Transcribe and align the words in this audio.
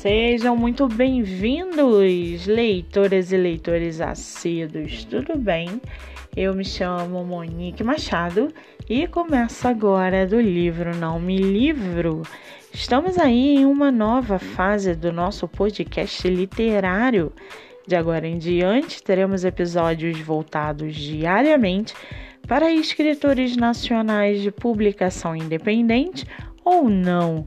Sejam 0.00 0.56
muito 0.56 0.88
bem-vindos, 0.88 2.46
leitoras 2.46 3.32
e 3.32 3.36
leitores 3.36 4.00
assíduos, 4.00 5.04
tudo 5.04 5.36
bem? 5.36 5.78
Eu 6.34 6.54
me 6.54 6.64
chamo 6.64 7.22
Monique 7.22 7.84
Machado 7.84 8.50
e 8.88 9.06
começo 9.06 9.68
agora 9.68 10.26
do 10.26 10.40
livro 10.40 10.96
Não 10.96 11.20
Me 11.20 11.36
Livro. 11.36 12.22
Estamos 12.72 13.18
aí 13.18 13.56
em 13.56 13.66
uma 13.66 13.90
nova 13.90 14.38
fase 14.38 14.94
do 14.94 15.12
nosso 15.12 15.46
podcast 15.46 16.26
literário. 16.26 17.30
De 17.86 17.94
agora 17.94 18.26
em 18.26 18.38
diante, 18.38 19.02
teremos 19.02 19.44
episódios 19.44 20.18
voltados 20.18 20.94
diariamente 20.94 21.92
para 22.48 22.72
escritores 22.72 23.54
nacionais 23.54 24.40
de 24.40 24.50
publicação 24.50 25.36
independente 25.36 26.24
ou 26.64 26.88
não. 26.88 27.46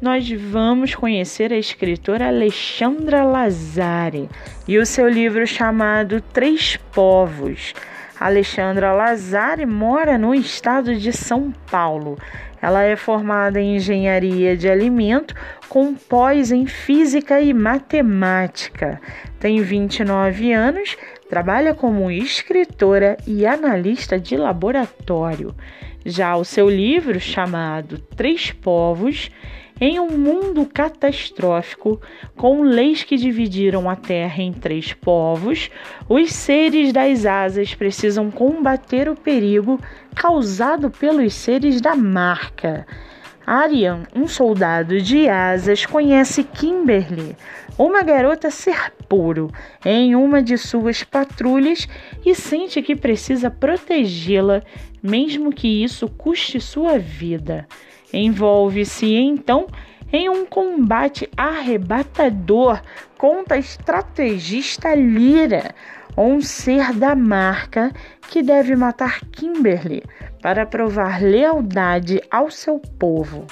nós 0.00 0.30
vamos 0.30 0.94
conhecer 0.94 1.52
a 1.52 1.58
escritora 1.58 2.28
Alexandra 2.28 3.22
Lazari 3.22 4.30
e 4.66 4.78
o 4.78 4.86
seu 4.86 5.06
livro 5.06 5.46
chamado 5.46 6.22
Três 6.22 6.78
Povos. 6.90 7.74
Alexandra 8.18 8.92
Lazari 8.92 9.66
mora 9.66 10.16
no 10.16 10.34
estado 10.34 10.96
de 10.96 11.12
São 11.12 11.52
Paulo. 11.70 12.18
Ela 12.62 12.82
é 12.82 12.96
formada 12.96 13.60
em 13.60 13.76
engenharia 13.76 14.56
de 14.56 14.68
alimento 14.68 15.34
com 15.68 15.94
pós 15.94 16.50
em 16.50 16.66
física 16.66 17.40
e 17.40 17.52
matemática. 17.52 19.00
Tem 19.38 19.62
29 19.62 20.52
anos, 20.52 20.96
trabalha 21.28 21.74
como 21.74 22.10
escritora 22.10 23.16
e 23.26 23.46
analista 23.46 24.18
de 24.18 24.36
laboratório. 24.36 25.54
Já 26.04 26.36
o 26.36 26.44
seu 26.44 26.68
livro, 26.68 27.20
chamado 27.20 27.98
Três 27.98 28.50
Povos, 28.50 29.30
em 29.80 29.98
um 29.98 30.10
mundo 30.10 30.66
catastrófico, 30.66 32.00
com 32.36 32.62
leis 32.62 33.02
que 33.02 33.16
dividiram 33.16 33.88
a 33.88 33.96
terra 33.96 34.42
em 34.42 34.52
três 34.52 34.92
povos, 34.92 35.70
os 36.06 36.32
seres 36.32 36.92
das 36.92 37.24
asas 37.24 37.74
precisam 37.74 38.30
combater 38.30 39.08
o 39.08 39.16
perigo 39.16 39.80
causado 40.14 40.90
pelos 40.90 41.32
seres 41.32 41.80
da 41.80 41.96
marca. 41.96 42.86
Arian, 43.46 44.02
um 44.14 44.28
soldado 44.28 45.00
de 45.00 45.28
asas, 45.28 45.86
conhece 45.86 46.44
Kimberly, 46.44 47.36
uma 47.78 48.02
garota 48.02 48.50
ser 48.50 48.92
puro, 49.08 49.50
em 49.84 50.14
uma 50.14 50.42
de 50.42 50.56
suas 50.58 51.02
patrulhas 51.02 51.88
e 52.24 52.34
sente 52.34 52.82
que 52.82 52.94
precisa 52.94 53.50
protegê-la 53.50 54.62
mesmo 55.02 55.52
que 55.52 55.82
isso 55.82 56.08
custe 56.08 56.60
sua 56.60 56.98
vida. 56.98 57.66
Envolve-se 58.12 59.14
então 59.14 59.66
em 60.12 60.28
um 60.28 60.44
combate 60.44 61.28
arrebatador 61.36 62.80
contra 63.16 63.56
a 63.56 63.60
estrategista 63.60 64.94
Lyra, 64.94 65.74
um 66.16 66.40
ser 66.40 66.92
da 66.92 67.14
marca 67.14 67.92
que 68.28 68.42
deve 68.42 68.74
matar 68.74 69.20
Kimberly 69.32 70.02
para 70.42 70.66
provar 70.66 71.22
lealdade 71.22 72.20
ao 72.30 72.50
seu 72.50 72.78
povo. 72.78 73.46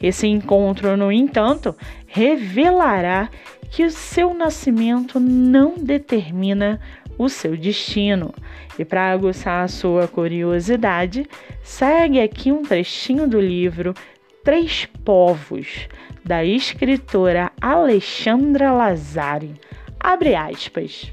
Esse 0.00 0.26
encontro, 0.26 0.96
no 0.96 1.12
entanto, 1.12 1.76
revelará 2.06 3.28
que 3.70 3.84
o 3.84 3.90
seu 3.90 4.34
nascimento 4.34 5.18
não 5.20 5.76
determina 5.78 6.80
o 7.16 7.28
seu 7.28 7.56
destino. 7.56 8.34
E 8.78 8.84
para 8.84 9.12
aguçar 9.12 9.64
a 9.64 9.68
sua 9.68 10.08
curiosidade, 10.08 11.26
segue 11.62 12.20
aqui 12.20 12.50
um 12.50 12.62
trechinho 12.62 13.28
do 13.28 13.40
livro 13.40 13.94
Três 14.44 14.86
Povos, 15.04 15.88
da 16.24 16.44
escritora 16.44 17.52
Alexandra 17.60 18.72
Lazari. 18.72 19.54
Abre 20.00 20.34
aspas. 20.34 21.12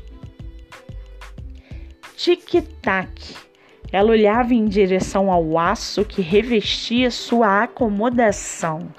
Tic-tac. 2.15 3.35
Ela 3.91 4.09
olhava 4.09 4.55
em 4.55 4.65
direção 4.65 5.31
ao 5.31 5.59
aço 5.59 6.03
que 6.03 6.23
revestia 6.23 7.11
sua 7.11 7.61
acomodação 7.63 8.91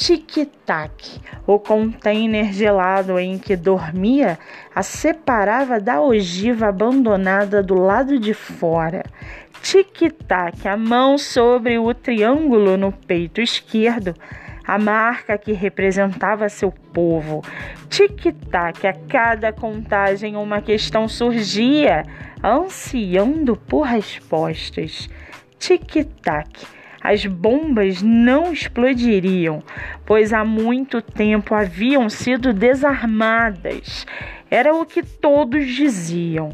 tic-tac. 0.00 1.20
O 1.46 1.58
container 1.58 2.50
gelado 2.54 3.18
em 3.18 3.38
que 3.38 3.54
dormia 3.54 4.38
a 4.74 4.82
separava 4.82 5.78
da 5.78 6.00
ogiva 6.00 6.68
abandonada 6.68 7.62
do 7.62 7.74
lado 7.74 8.18
de 8.18 8.32
fora. 8.32 9.04
Tic-tac, 9.62 10.66
a 10.66 10.76
mão 10.76 11.18
sobre 11.18 11.78
o 11.78 11.92
triângulo 11.94 12.76
no 12.76 12.92
peito 12.92 13.40
esquerdo, 13.40 14.14
a 14.66 14.78
marca 14.78 15.36
que 15.36 15.52
representava 15.52 16.48
seu 16.48 16.70
povo. 16.70 17.42
Tic-tac, 17.88 18.86
a 18.86 18.92
cada 18.92 19.52
contagem 19.52 20.36
uma 20.36 20.60
questão 20.60 21.06
surgia, 21.08 22.04
ansiando 22.42 23.56
por 23.56 23.82
respostas. 23.82 25.08
Tic-tac 25.58 26.80
as 27.02 27.24
bombas 27.24 28.02
não 28.02 28.52
explodiriam, 28.52 29.62
pois 30.04 30.34
há 30.34 30.44
muito 30.44 31.00
tempo 31.00 31.54
haviam 31.54 32.10
sido 32.10 32.52
desarmadas. 32.52 34.06
Era 34.50 34.74
o 34.74 34.84
que 34.84 35.02
todos 35.02 35.66
diziam. 35.66 36.50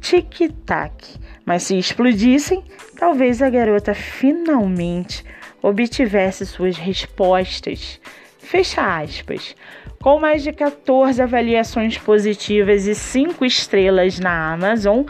Tic-tac. 0.00 1.18
Mas 1.44 1.64
se 1.64 1.78
explodissem, 1.78 2.62
talvez 2.96 3.42
a 3.42 3.50
garota 3.50 3.94
finalmente 3.94 5.24
obtivesse 5.62 6.46
suas 6.46 6.76
respostas. 6.76 8.00
Fecha 8.38 9.00
aspas. 9.00 9.54
Com 10.02 10.18
mais 10.18 10.42
de 10.42 10.50
14 10.50 11.20
avaliações 11.20 11.98
positivas 11.98 12.86
e 12.86 12.94
5 12.94 13.44
estrelas 13.44 14.18
na 14.18 14.52
Amazon, 14.52 15.04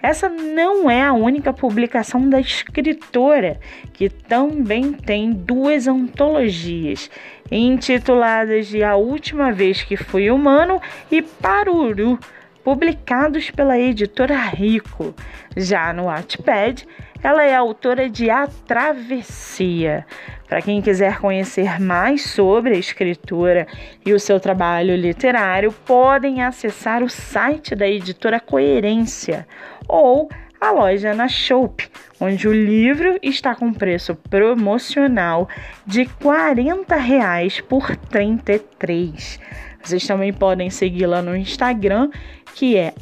essa 0.00 0.28
não 0.28 0.88
é 0.88 1.02
a 1.02 1.12
única 1.12 1.52
publicação 1.52 2.30
da 2.30 2.38
escritora, 2.38 3.58
que 3.92 4.08
também 4.08 4.92
tem 4.92 5.32
duas 5.32 5.88
antologias, 5.88 7.10
intituladas 7.50 8.68
de 8.68 8.84
A 8.84 8.94
Última 8.94 9.50
Vez 9.50 9.82
que 9.82 9.96
Fui 9.96 10.30
Humano 10.30 10.80
e 11.10 11.20
Paruru, 11.22 12.18
publicados 12.66 13.48
pela 13.48 13.78
editora 13.78 14.34
Rico. 14.34 15.14
Já 15.56 15.92
no 15.92 16.06
Wattpad, 16.06 16.84
ela 17.22 17.44
é 17.44 17.54
autora 17.54 18.10
de 18.10 18.28
A 18.28 18.48
Travessia. 18.48 20.04
Para 20.48 20.60
quem 20.60 20.82
quiser 20.82 21.20
conhecer 21.20 21.80
mais 21.80 22.22
sobre 22.24 22.74
a 22.74 22.76
escritora 22.76 23.68
e 24.04 24.12
o 24.12 24.18
seu 24.18 24.40
trabalho 24.40 24.96
literário, 24.96 25.70
podem 25.70 26.42
acessar 26.42 27.04
o 27.04 27.08
site 27.08 27.76
da 27.76 27.86
editora 27.86 28.40
Coerência 28.40 29.46
ou 29.86 30.28
a 30.60 30.72
loja 30.72 31.14
na 31.14 31.28
Shop, 31.28 31.88
onde 32.18 32.48
o 32.48 32.52
livro 32.52 33.16
está 33.22 33.54
com 33.54 33.72
preço 33.72 34.16
promocional 34.28 35.48
de 35.86 36.04
40 36.04 36.96
reais 36.96 37.60
por 37.60 37.94
33. 37.94 39.38
Vocês 39.86 40.06
também 40.06 40.32
podem 40.32 40.68
segui-la 40.68 41.22
no 41.22 41.36
Instagram, 41.36 42.10
que 42.56 42.76
é 42.76 42.92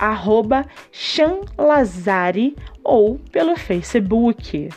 @chanlazari 0.93 2.55
ou 2.83 3.19
pelo 3.33 3.57
Facebook. 3.57 4.69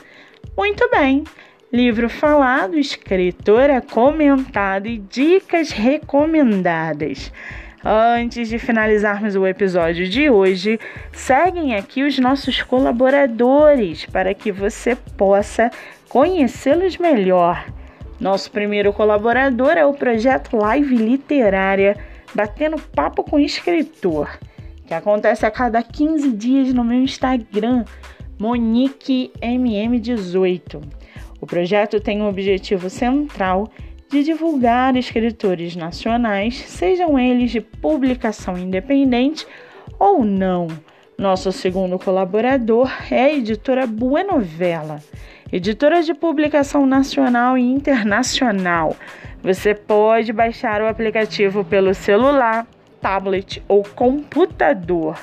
Muito 0.55 0.89
bem. 0.89 1.25
Livro 1.71 2.09
falado, 2.09 2.79
escritora 2.79 3.81
comentada 3.81 4.87
e 4.87 4.99
dicas 4.99 5.71
recomendadas. 5.71 7.29
Antes 7.83 8.47
de 8.47 8.57
finalizarmos 8.57 9.35
o 9.35 9.45
episódio 9.45 10.07
de 10.07 10.29
hoje, 10.29 10.79
seguem 11.11 11.75
aqui 11.75 12.03
os 12.03 12.17
nossos 12.19 12.61
colaboradores 12.61 14.05
para 14.05 14.33
que 14.33 14.49
você 14.49 14.95
possa 15.17 15.69
conhecê-los 16.07 16.97
melhor. 16.97 17.65
Nosso 18.19 18.51
primeiro 18.51 18.91
colaborador 18.91 19.71
é 19.71 19.85
o 19.85 19.93
projeto 19.93 20.57
Live 20.57 20.95
Literária 20.95 21.95
Batendo 22.33 22.77
Papo 22.77 23.23
com 23.23 23.39
Escritor, 23.39 24.37
que 24.85 24.93
acontece 24.93 25.45
a 25.45 25.51
cada 25.51 25.81
15 25.83 26.31
dias 26.31 26.73
no 26.73 26.83
meu 26.83 27.01
Instagram, 27.01 27.85
MoniqueMM18. 28.39 30.81
O 31.39 31.45
projeto 31.45 31.99
tem 31.99 32.19
um 32.21 32.27
objetivo 32.27 32.89
central 32.89 33.69
de 34.09 34.23
divulgar 34.23 34.95
escritores 34.95 35.75
nacionais, 35.75 36.57
sejam 36.57 37.19
eles 37.19 37.51
de 37.51 37.61
publicação 37.61 38.57
independente 38.57 39.45
ou 39.99 40.25
não. 40.25 40.67
Nosso 41.17 41.51
segundo 41.51 41.99
colaborador 41.99 42.89
é 43.11 43.25
a 43.25 43.33
editora 43.33 43.85
Buenovela, 43.85 45.03
editora 45.51 46.01
de 46.01 46.13
publicação 46.13 46.85
nacional 46.85 47.57
e 47.57 47.61
internacional. 47.61 48.95
Você 49.41 49.73
pode 49.73 50.33
baixar 50.33 50.81
o 50.81 50.87
aplicativo 50.87 51.63
pelo 51.63 51.93
celular, 51.93 52.67
tablet 53.01 53.63
ou 53.67 53.83
computador. 53.83 55.17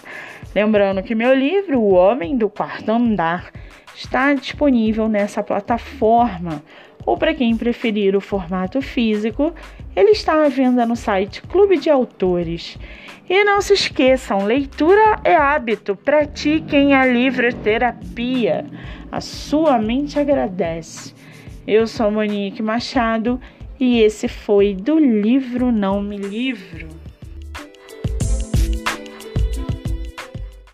Lembrando 0.54 1.02
que 1.02 1.14
meu 1.14 1.34
livro, 1.34 1.80
O 1.80 1.94
Homem 1.94 2.36
do 2.36 2.48
Quarto 2.48 2.90
Andar, 2.90 3.50
está 3.94 4.32
disponível 4.34 5.08
nessa 5.08 5.42
plataforma 5.42 6.62
ou 7.04 7.16
para 7.16 7.34
quem 7.34 7.56
preferir 7.56 8.16
o 8.16 8.20
formato 8.20 8.80
físico, 8.80 9.52
ele 9.94 10.10
está 10.10 10.44
à 10.44 10.48
venda 10.48 10.84
no 10.86 10.96
site 10.96 11.42
Clube 11.42 11.78
de 11.78 11.90
Autores. 11.90 12.78
E 13.28 13.44
não 13.44 13.60
se 13.60 13.72
esqueçam, 13.74 14.44
leitura 14.44 15.20
é 15.24 15.34
hábito, 15.34 15.96
pratiquem 15.96 16.94
a 16.94 17.06
livroterapia. 17.06 18.66
A 19.10 19.20
sua 19.20 19.78
mente 19.78 20.18
agradece. 20.18 21.14
Eu 21.66 21.86
sou 21.86 22.10
Monique 22.10 22.62
Machado 22.62 23.40
e 23.78 24.00
esse 24.00 24.28
foi 24.28 24.74
do 24.74 24.98
livro 24.98 25.72
Não 25.72 26.02
Me 26.02 26.16
Livro. 26.18 27.03